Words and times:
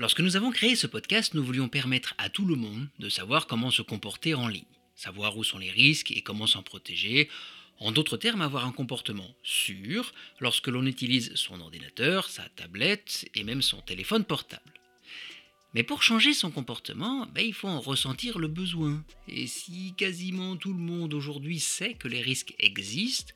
Lorsque 0.00 0.20
nous 0.20 0.36
avons 0.36 0.50
créé 0.50 0.76
ce 0.76 0.86
podcast, 0.86 1.34
nous 1.34 1.44
voulions 1.44 1.68
permettre 1.68 2.14
à 2.16 2.30
tout 2.30 2.46
le 2.46 2.56
monde 2.56 2.88
de 3.00 3.10
savoir 3.10 3.46
comment 3.46 3.70
se 3.70 3.82
comporter 3.82 4.32
en 4.32 4.48
ligne, 4.48 4.64
savoir 4.94 5.36
où 5.36 5.44
sont 5.44 5.58
les 5.58 5.70
risques 5.70 6.10
et 6.10 6.22
comment 6.22 6.46
s'en 6.46 6.62
protéger, 6.62 7.28
en 7.80 7.92
d'autres 7.92 8.16
termes, 8.16 8.40
avoir 8.40 8.64
un 8.64 8.72
comportement 8.72 9.28
sûr 9.42 10.14
lorsque 10.38 10.68
l'on 10.68 10.86
utilise 10.86 11.34
son 11.34 11.60
ordinateur, 11.60 12.30
sa 12.30 12.48
tablette 12.56 13.28
et 13.34 13.44
même 13.44 13.60
son 13.60 13.82
téléphone 13.82 14.24
portable. 14.24 14.72
Mais 15.74 15.82
pour 15.82 16.02
changer 16.02 16.32
son 16.32 16.50
comportement, 16.50 17.26
ben, 17.34 17.44
il 17.44 17.52
faut 17.52 17.68
en 17.68 17.80
ressentir 17.80 18.38
le 18.38 18.48
besoin. 18.48 19.04
Et 19.28 19.46
si 19.46 19.92
quasiment 19.98 20.56
tout 20.56 20.72
le 20.72 20.80
monde 20.80 21.12
aujourd'hui 21.12 21.60
sait 21.60 21.92
que 21.92 22.08
les 22.08 22.22
risques 22.22 22.54
existent, 22.58 23.34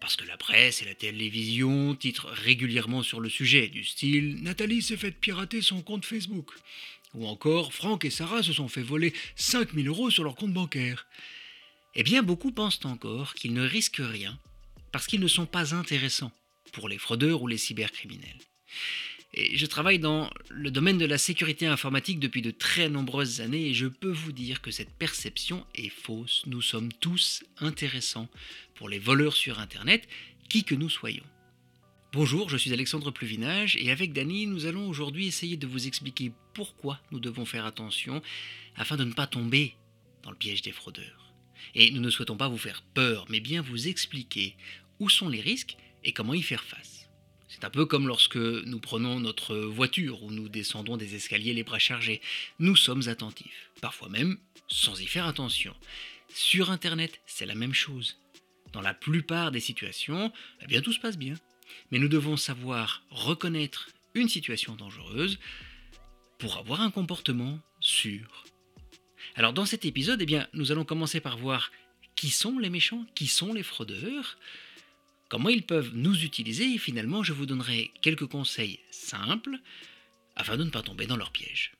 parce 0.00 0.16
que 0.16 0.24
la 0.24 0.36
presse 0.36 0.82
et 0.82 0.86
la 0.86 0.94
télévision 0.94 1.94
titrent 1.94 2.28
régulièrement 2.28 3.02
sur 3.02 3.20
le 3.20 3.28
sujet, 3.28 3.68
du 3.68 3.84
style 3.84 4.42
Nathalie 4.42 4.82
s'est 4.82 4.96
fait 4.96 5.10
pirater 5.10 5.60
son 5.60 5.82
compte 5.82 6.04
Facebook, 6.04 6.52
ou 7.14 7.26
encore 7.26 7.72
Franck 7.72 8.04
et 8.04 8.10
Sarah 8.10 8.42
se 8.42 8.52
sont 8.52 8.68
fait 8.68 8.82
voler 8.82 9.12
5000 9.36 9.86
euros 9.88 10.10
sur 10.10 10.24
leur 10.24 10.36
compte 10.36 10.52
bancaire. 10.52 11.06
Eh 11.94 12.02
bien, 12.02 12.22
beaucoup 12.22 12.52
pensent 12.52 12.84
encore 12.84 13.34
qu'ils 13.34 13.52
ne 13.52 13.66
risquent 13.66 14.02
rien 14.02 14.38
parce 14.92 15.06
qu'ils 15.06 15.20
ne 15.20 15.28
sont 15.28 15.46
pas 15.46 15.74
intéressants 15.74 16.32
pour 16.72 16.88
les 16.88 16.98
fraudeurs 16.98 17.42
ou 17.42 17.46
les 17.46 17.58
cybercriminels. 17.58 18.38
Et 19.32 19.56
je 19.56 19.66
travaille 19.66 20.00
dans 20.00 20.28
le 20.50 20.70
domaine 20.72 20.98
de 20.98 21.06
la 21.06 21.18
sécurité 21.18 21.66
informatique 21.66 22.18
depuis 22.18 22.42
de 22.42 22.50
très 22.50 22.88
nombreuses 22.88 23.40
années 23.40 23.68
et 23.68 23.74
je 23.74 23.86
peux 23.86 24.10
vous 24.10 24.32
dire 24.32 24.60
que 24.60 24.72
cette 24.72 24.90
perception 24.90 25.64
est 25.76 25.88
fausse. 25.88 26.42
Nous 26.46 26.62
sommes 26.62 26.92
tous 26.92 27.44
intéressants 27.58 28.28
pour 28.74 28.88
les 28.88 28.98
voleurs 28.98 29.36
sur 29.36 29.60
Internet, 29.60 30.08
qui 30.48 30.64
que 30.64 30.74
nous 30.74 30.88
soyons. 30.88 31.24
Bonjour, 32.12 32.48
je 32.48 32.56
suis 32.56 32.72
Alexandre 32.72 33.12
Pluvinage 33.12 33.76
et 33.76 33.92
avec 33.92 34.12
Dany, 34.12 34.48
nous 34.48 34.66
allons 34.66 34.88
aujourd'hui 34.88 35.28
essayer 35.28 35.56
de 35.56 35.68
vous 35.68 35.86
expliquer 35.86 36.32
pourquoi 36.54 37.00
nous 37.12 37.20
devons 37.20 37.44
faire 37.44 37.66
attention 37.66 38.20
afin 38.74 38.96
de 38.96 39.04
ne 39.04 39.12
pas 39.12 39.28
tomber 39.28 39.76
dans 40.24 40.30
le 40.30 40.36
piège 40.36 40.62
des 40.62 40.72
fraudeurs. 40.72 41.32
Et 41.76 41.92
nous 41.92 42.00
ne 42.00 42.10
souhaitons 42.10 42.36
pas 42.36 42.48
vous 42.48 42.58
faire 42.58 42.82
peur, 42.94 43.26
mais 43.28 43.38
bien 43.38 43.62
vous 43.62 43.86
expliquer 43.86 44.56
où 44.98 45.08
sont 45.08 45.28
les 45.28 45.40
risques 45.40 45.76
et 46.02 46.12
comment 46.12 46.34
y 46.34 46.42
faire 46.42 46.64
face. 46.64 46.99
C'est 47.50 47.64
un 47.64 47.70
peu 47.70 47.84
comme 47.84 48.06
lorsque 48.06 48.36
nous 48.36 48.78
prenons 48.78 49.18
notre 49.18 49.56
voiture 49.56 50.22
ou 50.22 50.30
nous 50.30 50.48
descendons 50.48 50.96
des 50.96 51.16
escaliers 51.16 51.52
les 51.52 51.64
bras 51.64 51.80
chargés. 51.80 52.22
Nous 52.60 52.76
sommes 52.76 53.08
attentifs, 53.08 53.70
parfois 53.80 54.08
même 54.08 54.38
sans 54.68 55.00
y 55.00 55.06
faire 55.06 55.26
attention. 55.26 55.74
Sur 56.32 56.70
Internet, 56.70 57.20
c'est 57.26 57.46
la 57.46 57.56
même 57.56 57.74
chose. 57.74 58.18
Dans 58.72 58.80
la 58.80 58.94
plupart 58.94 59.50
des 59.50 59.58
situations, 59.58 60.32
eh 60.62 60.66
bien 60.68 60.80
tout 60.80 60.92
se 60.92 61.00
passe 61.00 61.18
bien. 61.18 61.34
Mais 61.90 61.98
nous 61.98 62.06
devons 62.06 62.36
savoir 62.36 63.02
reconnaître 63.10 63.88
une 64.14 64.28
situation 64.28 64.76
dangereuse 64.76 65.40
pour 66.38 66.56
avoir 66.56 66.80
un 66.80 66.92
comportement 66.92 67.58
sûr. 67.80 68.44
Alors 69.34 69.52
dans 69.52 69.66
cet 69.66 69.84
épisode, 69.84 70.22
eh 70.22 70.26
bien, 70.26 70.46
nous 70.52 70.70
allons 70.70 70.84
commencer 70.84 71.18
par 71.18 71.36
voir 71.36 71.72
qui 72.14 72.30
sont 72.30 72.60
les 72.60 72.70
méchants, 72.70 73.06
qui 73.16 73.26
sont 73.26 73.52
les 73.52 73.64
fraudeurs, 73.64 74.38
comment 75.30 75.48
ils 75.48 75.62
peuvent 75.62 75.92
nous 75.94 76.24
utiliser 76.24 76.74
et 76.74 76.78
finalement 76.78 77.22
je 77.22 77.32
vous 77.32 77.46
donnerai 77.46 77.92
quelques 78.02 78.26
conseils 78.26 78.80
simples 78.90 79.56
afin 80.36 80.58
de 80.58 80.64
ne 80.64 80.70
pas 80.70 80.82
tomber 80.82 81.06
dans 81.06 81.16
leur 81.16 81.30
piège. 81.30 81.72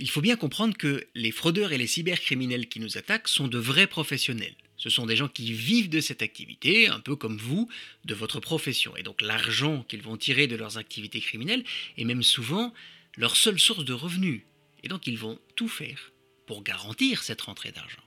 Il 0.00 0.10
faut 0.10 0.20
bien 0.20 0.36
comprendre 0.36 0.76
que 0.76 1.06
les 1.14 1.30
fraudeurs 1.30 1.72
et 1.72 1.78
les 1.78 1.86
cybercriminels 1.86 2.68
qui 2.68 2.80
nous 2.80 2.98
attaquent 2.98 3.28
sont 3.28 3.48
de 3.48 3.58
vrais 3.58 3.86
professionnels. 3.86 4.56
Ce 4.76 4.90
sont 4.90 5.06
des 5.06 5.16
gens 5.16 5.28
qui 5.28 5.52
vivent 5.52 5.88
de 5.88 6.00
cette 6.00 6.20
activité, 6.20 6.88
un 6.88 6.98
peu 6.98 7.14
comme 7.14 7.38
vous, 7.38 7.68
de 8.04 8.14
votre 8.14 8.40
profession. 8.40 8.96
Et 8.96 9.04
donc 9.04 9.22
l'argent 9.22 9.84
qu'ils 9.88 10.02
vont 10.02 10.16
tirer 10.16 10.48
de 10.48 10.56
leurs 10.56 10.76
activités 10.76 11.20
criminelles 11.20 11.64
est 11.96 12.04
même 12.04 12.24
souvent 12.24 12.74
leur 13.16 13.36
seule 13.36 13.60
source 13.60 13.84
de 13.84 13.92
revenus. 13.92 14.42
Et 14.84 14.88
donc 14.88 15.08
ils 15.08 15.18
vont 15.18 15.40
tout 15.56 15.68
faire 15.68 16.12
pour 16.46 16.62
garantir 16.62 17.22
cette 17.24 17.40
rentrée 17.40 17.72
d'argent. 17.72 18.02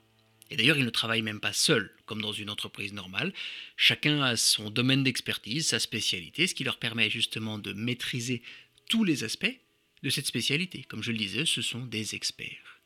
Et 0.49 0.55
d'ailleurs, 0.55 0.77
ils 0.77 0.85
ne 0.85 0.89
travaillent 0.89 1.23
même 1.23 1.41
pas 1.41 1.51
seuls, 1.51 1.93
comme 2.05 2.21
dans 2.21 2.31
une 2.31 2.49
entreprise 2.49 2.93
normale. 2.93 3.33
Chacun 3.75 4.21
a 4.21 4.37
son 4.37 4.69
domaine 4.69 5.03
d'expertise, 5.03 5.67
sa 5.67 5.79
spécialité, 5.79 6.47
ce 6.47 6.55
qui 6.55 6.63
leur 6.63 6.77
permet 6.77 7.09
justement 7.09 7.59
de 7.59 7.73
maîtriser 7.73 8.41
tous 8.89 9.03
les 9.03 9.25
aspects 9.25 9.59
de 10.03 10.09
cette 10.09 10.27
spécialité. 10.27 10.83
Comme 10.83 11.03
je 11.03 11.11
le 11.11 11.17
disais, 11.17 11.45
ce 11.45 11.61
sont 11.61 11.85
des 11.85 12.15
experts. 12.15 12.81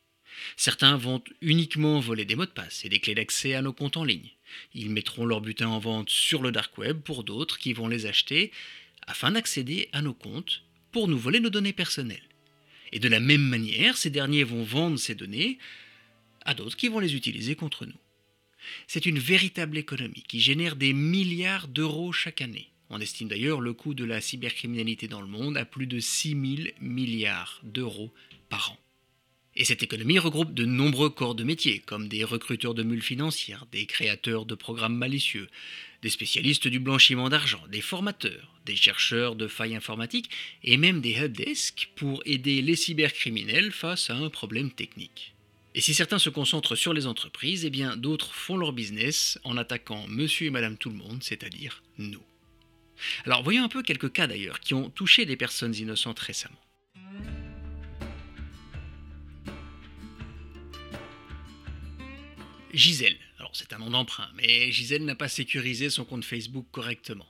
Certains 0.55 0.97
vont 0.97 1.23
uniquement 1.41 1.99
voler 1.99 2.25
des 2.25 2.35
mots 2.35 2.45
de 2.45 2.51
passe 2.51 2.83
et 2.85 2.89
des 2.89 2.99
clés 2.99 3.15
d'accès 3.15 3.53
à 3.53 3.61
nos 3.61 3.73
comptes 3.73 3.97
en 3.97 4.05
ligne. 4.05 4.31
Ils 4.73 4.89
mettront 4.89 5.25
leur 5.25 5.41
butin 5.41 5.67
en 5.67 5.79
vente 5.79 6.09
sur 6.09 6.41
le 6.41 6.51
dark 6.51 6.77
web 6.77 7.01
pour 7.01 7.23
d'autres 7.23 7.59
qui 7.59 7.73
vont 7.73 7.87
les 7.87 8.05
acheter 8.05 8.51
afin 9.05 9.31
d'accéder 9.31 9.89
à 9.91 10.01
nos 10.01 10.13
comptes 10.13 10.63
pour 10.91 11.07
nous 11.07 11.17
voler 11.17 11.41
nos 11.41 11.49
données 11.49 11.73
personnelles. 11.73 12.30
Et 12.91 12.99
de 12.99 13.07
la 13.07 13.19
même 13.19 13.41
manière, 13.43 13.97
ces 13.97 14.09
derniers 14.09 14.43
vont 14.43 14.63
vendre 14.63 14.97
ces 14.97 15.15
données 15.15 15.57
à 16.45 16.53
d'autres 16.53 16.77
qui 16.77 16.87
vont 16.87 16.99
les 16.99 17.15
utiliser 17.15 17.55
contre 17.55 17.85
nous. 17.85 17.99
C'est 18.87 19.05
une 19.05 19.19
véritable 19.19 19.77
économie 19.77 20.23
qui 20.27 20.39
génère 20.39 20.75
des 20.75 20.93
milliards 20.93 21.67
d'euros 21.67 22.11
chaque 22.11 22.41
année. 22.41 22.69
On 22.89 22.99
estime 22.99 23.29
d'ailleurs 23.29 23.61
le 23.61 23.73
coût 23.73 23.93
de 23.93 24.03
la 24.03 24.21
cybercriminalité 24.21 25.07
dans 25.07 25.21
le 25.21 25.27
monde 25.27 25.57
à 25.57 25.65
plus 25.65 25.87
de 25.87 25.99
6 25.99 26.29
000 26.29 26.69
milliards 26.81 27.61
d'euros 27.63 28.13
par 28.49 28.71
an. 28.71 28.77
Et 29.55 29.65
cette 29.65 29.83
économie 29.83 30.17
regroupe 30.17 30.53
de 30.53 30.63
nombreux 30.63 31.09
corps 31.09 31.35
de 31.35 31.43
métier, 31.43 31.79
comme 31.79 32.07
des 32.07 32.23
recruteurs 32.23 32.73
de 32.73 32.83
mules 32.83 33.01
financières, 33.01 33.65
des 33.71 33.85
créateurs 33.85 34.45
de 34.45 34.55
programmes 34.55 34.95
malicieux, 34.95 35.49
des 36.01 36.09
spécialistes 36.09 36.67
du 36.67 36.79
blanchiment 36.79 37.27
d'argent, 37.27 37.61
des 37.69 37.81
formateurs, 37.81 38.55
des 38.65 38.77
chercheurs 38.77 39.35
de 39.35 39.47
failles 39.47 39.75
informatiques 39.75 40.29
et 40.63 40.77
même 40.77 41.01
des 41.01 41.11
helpdesk 41.11 41.89
pour 41.95 42.21
aider 42.25 42.61
les 42.61 42.77
cybercriminels 42.77 43.71
face 43.71 44.09
à 44.09 44.15
un 44.15 44.29
problème 44.29 44.71
technique. 44.71 45.33
Et 45.75 45.81
si 45.81 45.93
certains 45.93 46.19
se 46.19 46.29
concentrent 46.29 46.75
sur 46.75 46.93
les 46.93 47.05
entreprises, 47.05 47.65
eh 47.65 47.97
d'autres 47.97 48.33
font 48.33 48.57
leur 48.57 48.73
business 48.73 49.37
en 49.43 49.57
attaquant 49.57 50.05
monsieur 50.07 50.47
et 50.47 50.49
madame 50.49 50.77
tout 50.77 50.89
le 50.89 50.97
monde, 50.97 51.23
c'est-à-dire 51.23 51.83
nous. 51.97 52.23
Alors 53.25 53.43
voyons 53.43 53.63
un 53.63 53.69
peu 53.69 53.83
quelques 53.83 54.11
cas 54.11 54.27
d'ailleurs 54.27 54.59
qui 54.59 54.73
ont 54.73 54.89
touché 54.89 55.25
des 55.25 55.37
personnes 55.37 55.75
innocentes 55.75 56.19
récemment. 56.19 56.59
Gisèle. 62.73 63.17
Alors 63.37 63.51
c'est 63.53 63.73
un 63.73 63.79
nom 63.79 63.89
d'emprunt, 63.89 64.29
mais 64.35 64.71
Gisèle 64.71 65.05
n'a 65.05 65.15
pas 65.15 65.27
sécurisé 65.27 65.89
son 65.89 66.05
compte 66.05 66.25
Facebook 66.25 66.65
correctement. 66.71 67.27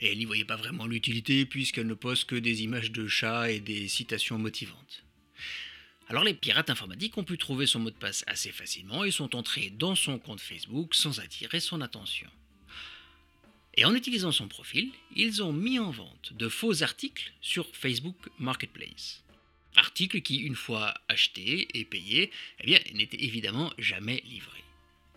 Et 0.00 0.10
elle 0.10 0.18
n'y 0.18 0.24
voyait 0.24 0.44
pas 0.44 0.56
vraiment 0.56 0.86
l'utilité 0.86 1.46
puisqu'elle 1.46 1.86
ne 1.86 1.94
poste 1.94 2.24
que 2.24 2.36
des 2.36 2.62
images 2.62 2.90
de 2.90 3.06
chats 3.06 3.50
et 3.50 3.60
des 3.60 3.88
citations 3.88 4.38
motivantes. 4.38 5.04
Alors 6.08 6.24
les 6.24 6.34
pirates 6.34 6.70
informatiques 6.70 7.16
ont 7.16 7.24
pu 7.24 7.38
trouver 7.38 7.66
son 7.66 7.78
mot 7.78 7.90
de 7.90 7.96
passe 7.96 8.24
assez 8.26 8.50
facilement 8.50 9.04
et 9.04 9.10
sont 9.10 9.36
entrés 9.36 9.70
dans 9.70 9.94
son 9.94 10.18
compte 10.18 10.40
Facebook 10.40 10.94
sans 10.94 11.20
attirer 11.20 11.60
son 11.60 11.80
attention. 11.80 12.28
Et 13.74 13.84
en 13.84 13.94
utilisant 13.94 14.32
son 14.32 14.48
profil, 14.48 14.90
ils 15.16 15.42
ont 15.42 15.52
mis 15.52 15.78
en 15.78 15.90
vente 15.90 16.32
de 16.34 16.48
faux 16.48 16.82
articles 16.82 17.32
sur 17.40 17.66
Facebook 17.74 18.16
Marketplace. 18.38 19.22
Articles 19.76 20.20
qui, 20.20 20.36
une 20.36 20.54
fois 20.54 20.92
achetés 21.08 21.68
et 21.78 21.84
payés, 21.84 22.30
eh 22.62 22.92
n'étaient 22.92 23.24
évidemment 23.24 23.72
jamais 23.78 24.22
livrés. 24.26 24.61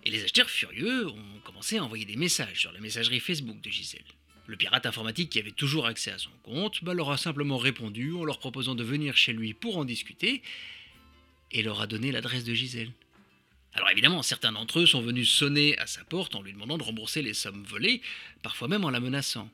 Et 0.06 0.12
les 0.12 0.24
acheteurs 0.24 0.50
furieux 0.50 1.08
ont 1.08 1.40
commencé 1.44 1.78
à 1.78 1.84
envoyer 1.84 2.06
des 2.06 2.16
messages 2.16 2.60
sur 2.60 2.72
la 2.72 2.80
messagerie 2.80 3.20
Facebook 3.20 3.60
de 3.60 3.70
Gisèle. 3.70 4.06
Le 4.46 4.56
pirate 4.56 4.86
informatique 4.86 5.32
qui 5.32 5.40
avait 5.40 5.52
toujours 5.52 5.88
accès 5.88 6.12
à 6.12 6.20
son 6.20 6.30
compte 6.44 6.84
bah, 6.84 6.94
leur 6.94 7.10
a 7.10 7.18
simplement 7.18 7.58
répondu 7.58 8.14
en 8.14 8.24
leur 8.24 8.38
proposant 8.38 8.76
de 8.76 8.84
venir 8.84 9.18
chez 9.18 9.34
lui 9.34 9.56
pour 9.56 9.78
en 9.78 9.86
discuter 9.86 10.44
et 11.52 11.64
leur 11.64 11.82
a 11.82 11.88
donné 11.88 12.12
l'adresse 12.12 12.44
de 12.44 12.54
Gisèle. 12.54 12.92
Alors 13.74 13.90
évidemment, 13.90 14.22
certains 14.22 14.52
d'entre 14.52 14.80
eux 14.80 14.86
sont 14.86 15.02
venus 15.02 15.30
sonner 15.30 15.78
à 15.80 15.88
sa 15.88 16.04
porte 16.04 16.36
en 16.36 16.44
lui 16.44 16.54
demandant 16.54 16.78
de 16.78 16.84
rembourser 16.84 17.24
les 17.24 17.34
sommes 17.34 17.64
volées, 17.64 18.02
parfois 18.44 18.68
même 18.68 18.86
en 18.86 18.92
la 18.92 19.00
menaçant. 19.00 19.50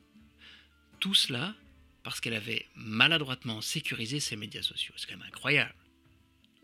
Tout 1.00 1.14
cela 1.14 1.54
parce 2.02 2.20
qu'elle 2.20 2.34
avait 2.34 2.66
maladroitement 2.74 3.60
sécurisé 3.60 4.20
ses 4.20 4.36
médias 4.36 4.62
sociaux. 4.62 4.94
C'est 4.96 5.08
quand 5.08 5.16
même 5.16 5.26
incroyable. 5.26 5.74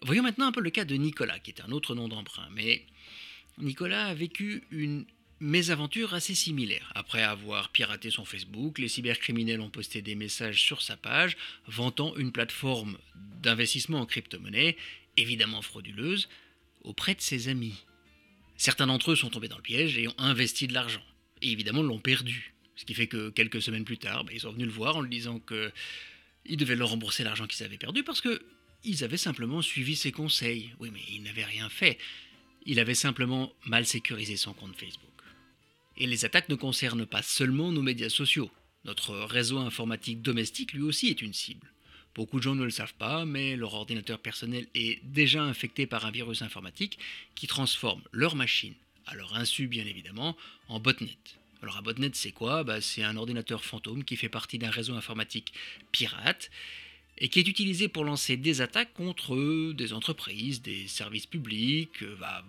Voyons 0.02 0.22
maintenant 0.22 0.46
un 0.46 0.52
peu 0.52 0.60
le 0.60 0.70
cas 0.70 0.84
de 0.84 0.94
Nicolas, 0.94 1.38
qui 1.38 1.50
est 1.50 1.60
un 1.60 1.72
autre 1.72 1.94
nom 1.94 2.08
d'emprunt, 2.08 2.48
mais 2.52 2.84
Nicolas 3.60 4.06
a 4.06 4.14
vécu 4.14 4.62
une 4.70 5.04
mésaventure 5.40 6.14
assez 6.14 6.34
similaire. 6.34 6.92
Après 6.94 7.22
avoir 7.22 7.70
piraté 7.70 8.10
son 8.10 8.24
Facebook, 8.24 8.78
les 8.78 8.88
cybercriminels 8.88 9.60
ont 9.60 9.70
posté 9.70 10.02
des 10.02 10.14
messages 10.14 10.62
sur 10.62 10.82
sa 10.82 10.96
page 10.96 11.36
vantant 11.66 12.16
une 12.16 12.32
plateforme 12.32 12.98
d'investissement 13.42 14.00
en 14.00 14.06
crypto-monnaie, 14.06 14.76
évidemment 15.16 15.62
frauduleuse, 15.62 16.28
auprès 16.82 17.14
de 17.14 17.20
ses 17.20 17.48
amis. 17.48 17.74
Certains 18.56 18.88
d'entre 18.88 19.12
eux 19.12 19.16
sont 19.16 19.30
tombés 19.30 19.48
dans 19.48 19.56
le 19.56 19.62
piège 19.62 19.96
et 19.98 20.08
ont 20.08 20.14
investi 20.18 20.66
de 20.66 20.74
l'argent. 20.74 21.02
Et 21.42 21.52
évidemment 21.52 21.82
l'ont 21.82 22.00
perdu. 22.00 22.54
Ce 22.74 22.84
qui 22.84 22.94
fait 22.94 23.06
que 23.06 23.30
quelques 23.30 23.62
semaines 23.62 23.84
plus 23.84 23.98
tard, 23.98 24.24
bah, 24.24 24.32
ils 24.34 24.40
sont 24.40 24.52
venus 24.52 24.66
le 24.66 24.72
voir 24.72 24.96
en 24.96 25.00
lui 25.00 25.10
disant 25.10 25.40
qu'ils 25.40 26.56
devaient 26.56 26.76
leur 26.76 26.90
rembourser 26.90 27.22
l'argent 27.22 27.46
qu'ils 27.46 27.64
avaient 27.64 27.78
perdu 27.78 28.02
parce 28.02 28.20
qu'ils 28.20 29.04
avaient 29.04 29.16
simplement 29.16 29.62
suivi 29.62 29.94
ses 29.94 30.10
conseils. 30.10 30.72
Oui, 30.80 30.90
mais 30.92 31.00
ils 31.10 31.22
n'avaient 31.22 31.44
rien 31.44 31.68
fait. 31.68 31.98
Il 32.66 32.80
avait 32.80 32.94
simplement 32.94 33.52
mal 33.66 33.86
sécurisé 33.86 34.36
son 34.36 34.52
compte 34.52 34.76
Facebook. 34.76 35.08
Et 35.96 36.06
les 36.06 36.24
attaques 36.24 36.48
ne 36.48 36.54
concernent 36.54 37.06
pas 37.06 37.22
seulement 37.22 37.72
nos 37.72 37.82
médias 37.82 38.08
sociaux. 38.08 38.50
Notre 38.84 39.16
réseau 39.16 39.58
informatique 39.58 40.22
domestique 40.22 40.72
lui 40.72 40.82
aussi 40.82 41.08
est 41.08 41.22
une 41.22 41.32
cible. 41.32 41.72
Beaucoup 42.14 42.38
de 42.38 42.42
gens 42.42 42.54
ne 42.54 42.64
le 42.64 42.70
savent 42.70 42.94
pas, 42.94 43.24
mais 43.24 43.56
leur 43.56 43.74
ordinateur 43.74 44.18
personnel 44.18 44.66
est 44.74 45.04
déjà 45.04 45.42
infecté 45.42 45.86
par 45.86 46.04
un 46.06 46.10
virus 46.10 46.42
informatique 46.42 46.98
qui 47.34 47.46
transforme 47.46 48.02
leur 48.12 48.34
machine, 48.34 48.74
à 49.06 49.14
leur 49.14 49.36
insu 49.36 49.66
bien 49.68 49.86
évidemment, 49.86 50.36
en 50.68 50.80
botnet. 50.80 51.16
Alors 51.62 51.76
un 51.76 51.82
botnet 51.82 52.10
c'est 52.14 52.32
quoi? 52.32 52.64
Bah, 52.64 52.80
C'est 52.80 53.02
un 53.02 53.16
ordinateur 53.16 53.64
fantôme 53.64 54.04
qui 54.04 54.16
fait 54.16 54.28
partie 54.28 54.58
d'un 54.58 54.70
réseau 54.70 54.94
informatique 54.94 55.52
pirate 55.92 56.50
et 57.20 57.28
qui 57.28 57.40
est 57.40 57.48
utilisé 57.48 57.88
pour 57.88 58.04
lancer 58.04 58.36
des 58.36 58.60
attaques 58.60 58.94
contre 58.94 59.72
des 59.72 59.92
entreprises, 59.92 60.62
des 60.62 60.86
services 60.86 61.26
publics, 61.26 62.02
euh, 62.02 62.16
bah, 62.20 62.44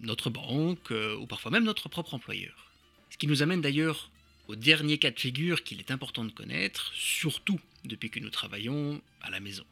notre 0.00 0.30
banque 0.30 0.90
euh, 0.90 1.16
ou 1.16 1.26
parfois 1.26 1.50
même 1.50 1.64
notre 1.64 1.88
propre 1.88 2.14
employeur. 2.14 2.72
Ce 3.10 3.18
qui 3.18 3.26
nous 3.26 3.42
amène 3.42 3.60
d'ailleurs 3.60 4.10
au 4.48 4.56
dernier 4.56 4.98
cas 4.98 5.10
de 5.10 5.18
figure 5.18 5.64
qu'il 5.64 5.80
est 5.80 5.90
important 5.90 6.24
de 6.24 6.30
connaître, 6.30 6.92
surtout 6.94 7.60
depuis 7.84 8.10
que 8.10 8.20
nous 8.20 8.30
travaillons 8.30 9.00
à 9.22 9.30
la 9.30 9.40
maison. 9.40 9.64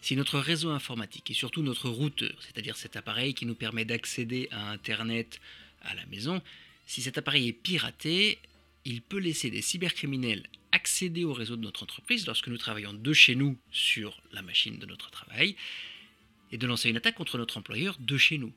Si 0.00 0.16
notre 0.16 0.38
réseau 0.38 0.70
informatique 0.70 1.30
et 1.30 1.34
surtout 1.34 1.62
notre 1.62 1.88
routeur, 1.88 2.34
c'est-à-dire 2.40 2.76
cet 2.76 2.96
appareil 2.96 3.34
qui 3.34 3.46
nous 3.46 3.54
permet 3.54 3.84
d'accéder 3.84 4.48
à 4.50 4.70
Internet 4.70 5.40
à 5.82 5.94
la 5.94 6.04
maison, 6.06 6.42
si 6.86 7.02
cet 7.02 7.18
appareil 7.18 7.48
est 7.48 7.52
piraté, 7.52 8.38
il 8.84 9.02
peut 9.02 9.18
laisser 9.18 9.50
des 9.50 9.62
cybercriminels 9.62 10.46
accéder 10.72 11.24
au 11.24 11.32
réseau 11.32 11.56
de 11.56 11.62
notre 11.62 11.82
entreprise 11.82 12.26
lorsque 12.26 12.48
nous 12.48 12.58
travaillons 12.58 12.92
de 12.92 13.12
chez 13.12 13.34
nous 13.34 13.56
sur 13.70 14.20
la 14.32 14.42
machine 14.42 14.78
de 14.78 14.86
notre 14.86 15.10
travail 15.10 15.56
et 16.52 16.58
de 16.58 16.66
lancer 16.66 16.90
une 16.90 16.96
attaque 16.96 17.14
contre 17.14 17.38
notre 17.38 17.58
employeur 17.58 17.96
de 17.98 18.16
chez 18.16 18.38
nous. 18.38 18.52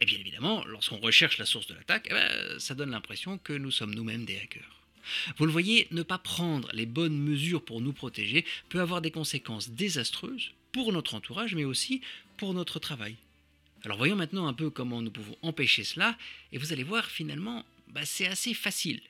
Et 0.00 0.04
bien 0.04 0.18
évidemment, 0.18 0.64
lorsqu'on 0.64 0.98
recherche 0.98 1.38
la 1.38 1.46
source 1.46 1.66
de 1.66 1.74
l'attaque, 1.74 2.08
eh 2.10 2.14
ben, 2.14 2.58
ça 2.58 2.74
donne 2.74 2.90
l'impression 2.90 3.38
que 3.38 3.52
nous 3.52 3.70
sommes 3.70 3.94
nous-mêmes 3.94 4.24
des 4.24 4.38
hackers. 4.38 4.80
Vous 5.36 5.46
le 5.46 5.52
voyez, 5.52 5.88
ne 5.90 6.02
pas 6.02 6.18
prendre 6.18 6.68
les 6.72 6.86
bonnes 6.86 7.18
mesures 7.18 7.64
pour 7.64 7.80
nous 7.80 7.92
protéger 7.92 8.44
peut 8.68 8.80
avoir 8.80 9.00
des 9.00 9.10
conséquences 9.10 9.70
désastreuses 9.70 10.52
pour 10.72 10.92
notre 10.92 11.14
entourage, 11.14 11.54
mais 11.54 11.64
aussi 11.64 12.00
pour 12.36 12.54
notre 12.54 12.78
travail. 12.78 13.16
Alors 13.84 13.98
voyons 13.98 14.16
maintenant 14.16 14.46
un 14.46 14.54
peu 14.54 14.70
comment 14.70 15.02
nous 15.02 15.10
pouvons 15.10 15.36
empêcher 15.42 15.84
cela, 15.84 16.16
et 16.52 16.58
vous 16.58 16.72
allez 16.72 16.84
voir 16.84 17.10
finalement, 17.10 17.64
bah, 17.92 18.04
c'est 18.04 18.26
assez 18.26 18.54
facile. 18.54 19.00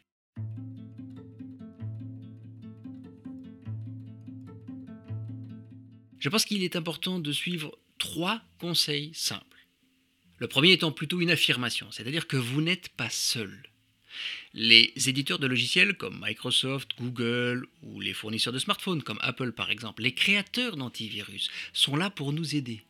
Je 6.18 6.28
pense 6.28 6.44
qu'il 6.44 6.62
est 6.62 6.76
important 6.76 7.18
de 7.18 7.32
suivre 7.32 7.76
trois 7.98 8.42
conseils 8.58 9.10
simples. 9.12 9.44
Le 10.38 10.48
premier 10.48 10.72
étant 10.72 10.92
plutôt 10.92 11.20
une 11.20 11.30
affirmation, 11.30 11.90
c'est-à-dire 11.90 12.26
que 12.26 12.36
vous 12.36 12.60
n'êtes 12.60 12.88
pas 12.90 13.10
seul. 13.10 13.62
Les 14.54 14.92
éditeurs 15.06 15.38
de 15.38 15.46
logiciels 15.46 15.96
comme 15.96 16.24
Microsoft, 16.24 16.90
Google 16.98 17.66
ou 17.82 18.00
les 18.00 18.12
fournisseurs 18.12 18.52
de 18.52 18.58
smartphones 18.58 19.02
comme 19.02 19.18
Apple 19.20 19.52
par 19.52 19.70
exemple, 19.70 20.02
les 20.02 20.14
créateurs 20.14 20.76
d'antivirus 20.76 21.48
sont 21.72 21.96
là 21.96 22.10
pour 22.10 22.32
nous 22.32 22.54
aider. 22.54 22.84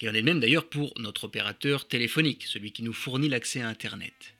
Il 0.00 0.08
en 0.08 0.14
est 0.14 0.22
même 0.22 0.40
d'ailleurs 0.40 0.68
pour 0.68 0.92
notre 0.98 1.24
opérateur 1.24 1.88
téléphonique, 1.88 2.44
celui 2.44 2.72
qui 2.72 2.82
nous 2.82 2.92
fournit 2.92 3.28
l'accès 3.28 3.62
à 3.62 3.68
Internet. 3.68 4.37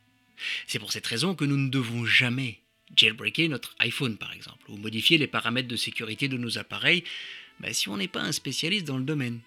C'est 0.66 0.78
pour 0.78 0.92
cette 0.92 1.06
raison 1.06 1.34
que 1.34 1.44
nous 1.44 1.56
ne 1.56 1.68
devons 1.68 2.04
jamais 2.04 2.60
jailbreaker 2.96 3.48
notre 3.48 3.74
iPhone 3.80 4.16
par 4.16 4.32
exemple, 4.32 4.70
ou 4.70 4.76
modifier 4.76 5.18
les 5.18 5.26
paramètres 5.26 5.68
de 5.68 5.76
sécurité 5.76 6.28
de 6.28 6.38
nos 6.38 6.58
appareils 6.58 7.04
bah, 7.60 7.72
si 7.72 7.88
on 7.88 7.96
n'est 7.96 8.08
pas 8.08 8.22
un 8.22 8.32
spécialiste 8.32 8.86
dans 8.86 8.98
le 8.98 9.04
domaine. 9.04 9.40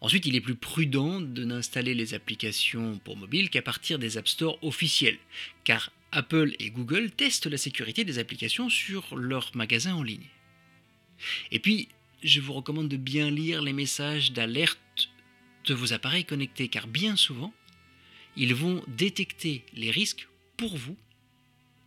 Ensuite, 0.00 0.26
il 0.26 0.36
est 0.36 0.40
plus 0.40 0.54
prudent 0.54 1.20
de 1.20 1.44
n'installer 1.44 1.94
les 1.94 2.14
applications 2.14 2.98
pour 3.04 3.16
mobile 3.16 3.48
qu'à 3.48 3.62
partir 3.62 3.98
des 3.98 4.18
App 4.18 4.28
Store 4.28 4.58
officiels, 4.62 5.18
car 5.64 5.90
Apple 6.10 6.54
et 6.58 6.70
Google 6.70 7.10
testent 7.10 7.46
la 7.46 7.56
sécurité 7.56 8.04
des 8.04 8.18
applications 8.18 8.68
sur 8.68 9.16
leurs 9.16 9.50
magasins 9.54 9.94
en 9.94 10.02
ligne. 10.02 10.26
Et 11.50 11.58
puis, 11.58 11.88
je 12.22 12.40
vous 12.40 12.52
recommande 12.52 12.88
de 12.88 12.96
bien 12.96 13.30
lire 13.30 13.62
les 13.62 13.72
messages 13.72 14.32
d'alerte 14.32 15.10
de 15.64 15.74
vos 15.74 15.92
appareils 15.92 16.24
connectés, 16.24 16.68
car 16.68 16.86
bien 16.86 17.16
souvent, 17.16 17.54
ils 18.36 18.54
vont 18.54 18.82
détecter 18.88 19.64
les 19.74 19.90
risques 19.90 20.28
pour 20.56 20.76
vous. 20.76 20.96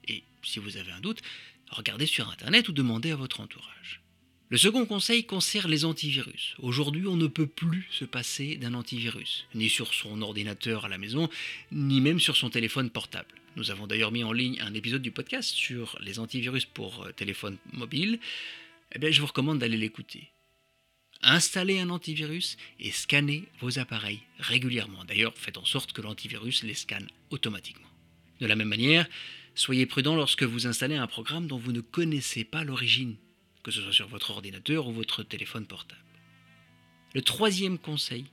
Et 0.08 0.24
si 0.44 0.60
vous 0.60 0.78
avez 0.78 0.92
un 0.92 1.00
doute, 1.00 1.22
regardez 1.70 2.06
sur 2.06 2.30
Internet 2.30 2.70
ou 2.70 2.72
demandez 2.72 3.12
à 3.12 3.16
votre 3.16 3.42
entourage. 3.42 4.02
Le 4.50 4.58
second 4.58 4.86
conseil 4.86 5.26
concerne 5.26 5.72
les 5.72 5.86
antivirus. 5.86 6.54
Aujourd'hui, 6.60 7.08
on 7.08 7.16
ne 7.16 7.26
peut 7.26 7.48
plus 7.48 7.88
se 7.90 8.06
passer 8.06 8.58
d'un 8.58 8.76
antivirus, 8.76 9.48
ni 9.56 9.70
sur 9.70 9.92
son 9.94 10.22
ordinateur 10.22 10.86
à 10.86 10.90
la 10.90 11.00
maison, 11.00 11.30
ni 11.72 12.00
même 12.00 12.20
sur 12.20 12.38
son 12.38 12.52
téléphone 12.52 12.92
portable. 12.92 13.34
Nous 13.56 13.72
avons 13.72 13.88
d'ailleurs 13.88 14.12
mis 14.12 14.24
en 14.24 14.34
ligne 14.34 14.62
un 14.62 14.74
épisode 14.76 15.02
du 15.02 15.12
podcast 15.12 15.50
sur 15.50 15.98
les 16.00 16.20
antivirus 16.20 16.66
pour 16.66 17.04
euh, 17.04 17.12
téléphone 17.12 17.58
mobile. 17.74 18.20
Eh 18.94 19.00
bien, 19.00 19.10
je 19.10 19.20
vous 19.22 19.28
recommande 19.28 19.60
d'aller 19.60 19.78
l'écouter. 19.78 20.30
Installez 21.26 21.80
un 21.80 21.90
antivirus 21.90 22.56
et 22.80 22.92
scannez 22.92 23.44
vos 23.60 23.80
appareils 23.80 24.22
régulièrement. 24.40 25.04
D'ailleurs, 25.04 25.34
faites 25.36 25.58
en 25.58 25.66
sorte 25.66 25.92
que 25.92 26.02
l'antivirus 26.02 26.64
les 26.64 26.76
scanne 26.76 27.08
automatiquement. 27.32 27.90
De 28.40 28.48
la 28.48 28.56
même 28.56 28.70
manière, 28.70 29.08
soyez 29.56 29.86
prudent 29.86 30.16
lorsque 30.16 30.44
vous 30.44 30.68
installez 30.68 30.96
un 30.96 31.08
programme 31.08 31.48
dont 31.48 31.58
vous 31.58 31.74
ne 31.74 31.82
connaissez 31.82 32.46
pas 32.46 32.64
l'origine 32.64 33.18
que 33.66 33.72
ce 33.72 33.82
soit 33.82 33.94
sur 33.94 34.08
votre 34.08 34.30
ordinateur 34.30 34.88
ou 34.88 34.94
votre 34.94 35.24
téléphone 35.24 35.66
portable. 35.66 36.00
Le 37.16 37.24
troisième 37.24 37.80
conseil, 37.80 38.26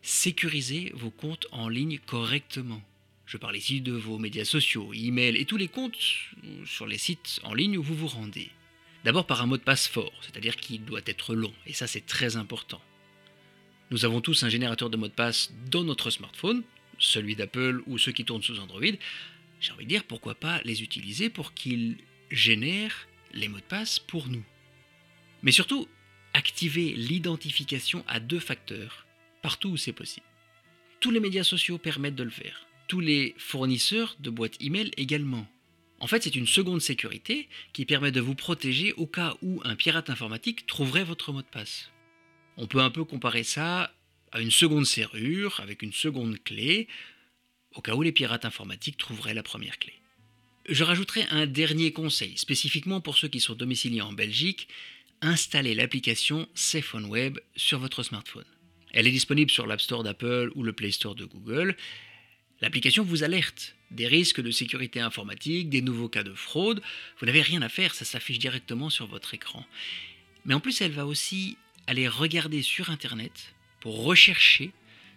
sécurisez 0.00 0.92
vos 0.94 1.10
comptes 1.10 1.48
en 1.50 1.68
ligne 1.68 1.98
correctement. 1.98 2.80
Je 3.26 3.36
parle 3.36 3.56
ici 3.56 3.80
de 3.80 3.92
vos 3.92 4.16
médias 4.16 4.44
sociaux, 4.44 4.94
emails 4.94 5.36
et 5.36 5.44
tous 5.44 5.56
les 5.56 5.66
comptes 5.66 5.98
sur 6.66 6.86
les 6.86 6.98
sites 6.98 7.40
en 7.42 7.52
ligne 7.52 7.76
où 7.76 7.82
vous 7.82 7.96
vous 7.96 8.06
rendez. 8.06 8.48
D'abord 9.04 9.26
par 9.26 9.42
un 9.42 9.46
mot 9.46 9.58
de 9.58 9.62
passe 9.62 9.86
fort, 9.86 10.12
c'est-à-dire 10.22 10.56
qu'il 10.56 10.84
doit 10.84 11.02
être 11.04 11.34
long, 11.34 11.52
et 11.66 11.74
ça 11.74 11.86
c'est 11.86 12.06
très 12.06 12.36
important. 12.36 12.80
Nous 13.90 14.06
avons 14.06 14.22
tous 14.22 14.42
un 14.44 14.48
générateur 14.48 14.88
de 14.88 14.96
mots 14.96 15.08
de 15.08 15.12
passe 15.12 15.52
dans 15.70 15.84
notre 15.84 16.10
smartphone, 16.10 16.62
celui 16.98 17.36
d'Apple 17.36 17.82
ou 17.86 17.98
ceux 17.98 18.12
qui 18.12 18.24
tournent 18.24 18.42
sous 18.42 18.60
Android. 18.60 18.80
J'ai 19.60 19.72
envie 19.72 19.84
de 19.84 19.90
dire 19.90 20.04
pourquoi 20.04 20.34
pas 20.34 20.60
les 20.64 20.82
utiliser 20.82 21.28
pour 21.28 21.52
qu'ils 21.52 21.98
génèrent 22.30 23.06
les 23.34 23.48
mots 23.48 23.58
de 23.58 23.62
passe 23.62 23.98
pour 23.98 24.28
nous. 24.28 24.44
Mais 25.42 25.52
surtout, 25.52 25.86
activer 26.32 26.94
l'identification 26.94 28.04
à 28.08 28.20
deux 28.20 28.40
facteurs, 28.40 29.06
partout 29.42 29.70
où 29.70 29.76
c'est 29.76 29.92
possible. 29.92 30.26
Tous 31.00 31.10
les 31.10 31.20
médias 31.20 31.44
sociaux 31.44 31.76
permettent 31.76 32.16
de 32.16 32.22
le 32.22 32.30
faire. 32.30 32.66
Tous 32.88 33.00
les 33.00 33.34
fournisseurs 33.36 34.16
de 34.18 34.30
boîtes 34.30 34.60
email 34.62 34.90
également. 34.96 35.46
En 36.00 36.06
fait, 36.06 36.22
c'est 36.22 36.36
une 36.36 36.46
seconde 36.46 36.80
sécurité 36.80 37.48
qui 37.72 37.84
permet 37.84 38.12
de 38.12 38.20
vous 38.20 38.34
protéger 38.34 38.92
au 38.94 39.06
cas 39.06 39.36
où 39.42 39.60
un 39.64 39.76
pirate 39.76 40.10
informatique 40.10 40.66
trouverait 40.66 41.04
votre 41.04 41.32
mot 41.32 41.42
de 41.42 41.46
passe. 41.46 41.90
On 42.56 42.66
peut 42.66 42.80
un 42.80 42.90
peu 42.90 43.04
comparer 43.04 43.42
ça 43.42 43.94
à 44.32 44.40
une 44.40 44.50
seconde 44.50 44.86
serrure 44.86 45.60
avec 45.60 45.82
une 45.82 45.92
seconde 45.92 46.42
clé, 46.42 46.88
au 47.74 47.80
cas 47.80 47.94
où 47.94 48.02
les 48.02 48.12
pirates 48.12 48.44
informatiques 48.44 48.96
trouveraient 48.96 49.34
la 49.34 49.42
première 49.42 49.78
clé. 49.78 49.94
Je 50.68 50.82
rajouterai 50.82 51.24
un 51.30 51.46
dernier 51.46 51.92
conseil, 51.92 52.36
spécifiquement 52.38 53.00
pour 53.00 53.16
ceux 53.16 53.28
qui 53.28 53.40
sont 53.40 53.54
domiciliés 53.54 54.00
en 54.00 54.12
Belgique, 54.12 54.68
installez 55.20 55.74
l'application 55.74 56.48
Safe 56.54 56.94
Web 56.94 57.38
sur 57.54 57.78
votre 57.78 58.02
smartphone. 58.02 58.44
Elle 58.92 59.06
est 59.06 59.12
disponible 59.12 59.50
sur 59.50 59.66
l'App 59.66 59.80
Store 59.80 60.02
d'Apple 60.02 60.50
ou 60.54 60.62
le 60.62 60.72
Play 60.72 60.90
Store 60.90 61.14
de 61.14 61.24
Google. 61.24 61.76
L'application 62.60 63.04
vous 63.04 63.24
alerte 63.24 63.74
des 63.94 64.06
risques 64.06 64.40
de 64.40 64.50
sécurité 64.50 65.00
informatique, 65.00 65.70
des 65.70 65.82
nouveaux 65.82 66.08
cas 66.08 66.22
de 66.22 66.34
fraude. 66.34 66.82
Vous 67.18 67.26
n'avez 67.26 67.42
rien 67.42 67.62
à 67.62 67.68
faire, 67.68 67.94
ça 67.94 68.04
s'affiche 68.04 68.38
directement 68.38 68.90
sur 68.90 69.06
votre 69.06 69.34
écran. 69.34 69.64
Mais 70.44 70.54
en 70.54 70.60
plus, 70.60 70.80
elle 70.80 70.92
va 70.92 71.06
aussi 71.06 71.56
aller 71.86 72.08
regarder 72.08 72.62
sur 72.62 72.90
Internet 72.90 73.54
pour 73.80 74.04
rechercher 74.04 74.72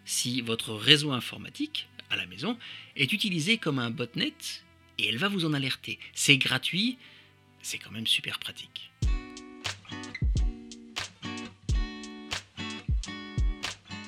si 0.05 0.41
votre 0.41 0.73
réseau 0.73 1.11
informatique 1.11 1.87
à 2.09 2.15
la 2.15 2.25
maison 2.25 2.57
est 2.95 3.11
utilisé 3.11 3.57
comme 3.57 3.79
un 3.79 3.89
botnet 3.89 4.33
et 4.97 5.07
elle 5.07 5.17
va 5.17 5.27
vous 5.27 5.45
en 5.45 5.53
alerter. 5.53 5.99
C'est 6.13 6.37
gratuit, 6.37 6.97
c'est 7.61 7.77
quand 7.77 7.91
même 7.91 8.07
super 8.07 8.39
pratique. 8.39 8.91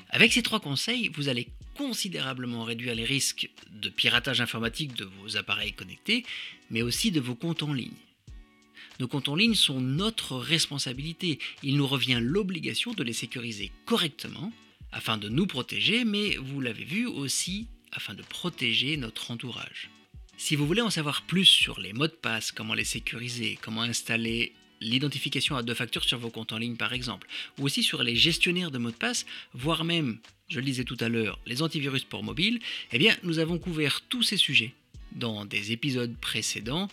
Avec 0.10 0.34
ces 0.34 0.42
trois 0.42 0.60
conseils, 0.60 1.10
vous 1.10 1.30
allez 1.30 1.48
considérablement 1.80 2.66
réduire 2.66 2.94
les 2.94 3.06
risques 3.06 3.50
de 3.72 3.88
piratage 3.88 4.42
informatique 4.42 4.96
de 4.96 5.06
vos 5.06 5.38
appareils 5.38 5.72
connectés, 5.72 6.26
mais 6.70 6.82
aussi 6.82 7.10
de 7.10 7.22
vos 7.22 7.36
comptes 7.36 7.64
en 7.64 7.72
ligne. 7.72 8.02
Nos 9.00 9.08
comptes 9.08 9.30
en 9.30 9.36
ligne 9.38 9.56
sont 9.56 9.80
notre 9.80 10.36
responsabilité. 10.36 11.40
Il 11.64 11.78
nous 11.78 11.88
revient 11.88 12.20
l'obligation 12.22 12.92
de 12.92 13.02
les 13.02 13.14
sécuriser 13.14 13.72
correctement 13.86 14.52
afin 14.92 15.18
de 15.18 15.30
nous 15.30 15.48
protéger, 15.48 16.04
mais 16.04 16.36
vous 16.36 16.60
l'avez 16.60 16.84
vu 16.84 17.06
aussi 17.06 17.68
afin 17.94 18.14
de 18.14 18.24
protéger 18.24 18.98
notre 18.98 19.32
entourage. 19.32 19.90
Si 20.36 20.58
vous 20.58 20.68
voulez 20.68 20.82
en 20.82 20.90
savoir 20.90 21.22
plus 21.22 21.46
sur 21.46 21.80
les 21.80 21.94
mots 21.94 22.08
de 22.08 22.12
passe, 22.12 22.52
comment 22.52 22.74
les 22.74 22.84
sécuriser, 22.84 23.58
comment 23.62 23.84
installer 23.84 24.52
l'identification 24.82 25.56
à 25.56 25.64
deux 25.64 25.74
facteurs 25.76 26.04
sur 26.04 26.20
vos 26.20 26.30
comptes 26.30 26.52
en 26.52 26.58
ligne 26.58 26.76
par 26.76 26.92
exemple, 26.92 27.30
ou 27.58 27.64
aussi 27.64 27.84
sur 27.84 28.04
les 28.04 28.18
gestionnaires 28.18 28.70
de 28.70 28.80
mots 28.80 28.92
de 28.92 28.98
passe, 28.98 29.26
voire 29.54 29.86
même, 29.86 30.20
je 30.50 30.60
le 30.60 30.66
disais 30.66 30.84
tout 30.84 30.98
à 31.00 31.10
l'heure, 31.10 31.40
les 31.46 31.62
antivirus 31.62 32.04
pour 32.04 32.24
mobile, 32.24 32.60
eh 32.92 32.98
bien 32.98 33.16
nous 33.24 33.40
avons 33.40 33.58
couvert 33.58 34.02
tous 34.10 34.24
ces 34.24 34.38
sujets 34.38 34.74
dans 35.14 35.46
des 35.46 35.72
épisodes 35.72 36.16
précédents 36.18 36.88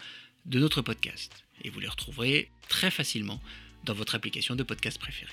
de 0.45 0.59
notre 0.59 0.83
podcast. 0.83 1.45
Et 1.65 1.71
vous 1.71 1.81
les 1.81 1.89
retrouverez 1.89 2.51
très 2.69 2.91
facilement 2.91 3.41
dans 3.85 3.95
votre 3.95 4.15
application 4.15 4.55
de 4.55 4.63
podcast 4.63 4.99
préférée. 4.99 5.33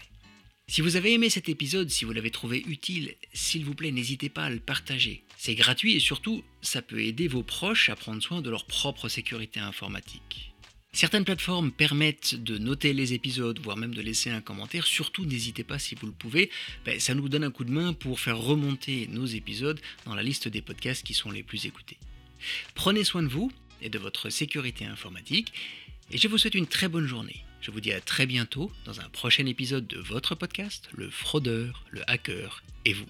Si 0.68 0.82
vous 0.82 0.96
avez 0.96 1.14
aimé 1.14 1.30
cet 1.30 1.50
épisode, 1.50 1.90
si 1.90 2.06
vous 2.06 2.14
l'avez 2.14 2.32
trouvé 2.32 2.64
utile, 2.66 3.16
s'il 3.34 3.66
vous 3.66 3.76
plaît, 3.76 3.92
n'hésitez 3.92 4.30
pas 4.30 4.46
à 4.46 4.50
le 4.50 4.60
partager. 4.60 5.24
C'est 5.38 5.56
gratuit 5.56 5.96
et 5.96 6.00
surtout, 6.00 6.44
ça 6.62 6.82
peut 6.82 7.04
aider 7.04 7.28
vos 7.28 7.44
proches 7.44 7.90
à 7.90 7.96
prendre 7.98 8.24
soin 8.24 8.42
de 8.42 8.50
leur 8.50 8.66
propre 8.66 9.10
sécurité 9.10 9.60
informatique. 9.60 10.53
Certaines 10.96 11.26
plateformes 11.26 11.72
permettent 11.72 12.36
de 12.36 12.60
noter 12.60 12.94
les 12.94 13.14
épisodes, 13.14 13.60
voire 13.60 13.78
même 13.78 13.96
de 13.96 14.02
laisser 14.02 14.30
un 14.30 14.42
commentaire. 14.42 14.86
Surtout, 14.86 15.26
n'hésitez 15.26 15.64
pas 15.64 15.80
si 15.80 15.96
vous 15.96 16.06
le 16.06 16.14
pouvez. 16.14 16.52
Ben, 16.86 17.00
ça 17.00 17.16
nous 17.16 17.28
donne 17.30 17.44
un 17.44 17.50
coup 17.50 17.64
de 17.64 17.72
main 17.72 17.94
pour 17.94 18.20
faire 18.20 18.38
remonter 18.38 19.08
nos 19.12 19.26
épisodes 19.26 19.80
dans 20.06 20.14
la 20.14 20.22
liste 20.22 20.48
des 20.48 20.62
podcasts 20.62 21.04
qui 21.04 21.16
sont 21.16 21.32
les 21.32 21.42
plus 21.42 21.66
écoutés. 21.66 21.98
Prenez 22.76 23.04
soin 23.04 23.24
de 23.24 23.28
vous 23.28 23.52
et 23.82 23.90
de 23.90 23.98
votre 23.98 24.30
sécurité 24.30 24.86
informatique. 24.86 25.52
Et 26.12 26.20
je 26.20 26.28
vous 26.28 26.38
souhaite 26.38 26.56
une 26.56 26.68
très 26.68 26.90
bonne 26.90 27.08
journée. 27.08 27.44
Je 27.60 27.72
vous 27.72 27.82
dis 27.82 27.92
à 27.92 28.00
très 28.00 28.28
bientôt 28.28 28.72
dans 28.86 29.00
un 29.00 29.10
prochain 29.10 29.48
épisode 29.48 29.88
de 29.88 29.98
votre 29.98 30.36
podcast, 30.36 30.90
Le 30.94 31.10
Fraudeur, 31.10 31.86
le 31.90 32.02
Hacker 32.08 32.62
et 32.86 32.94
vous. 32.94 33.08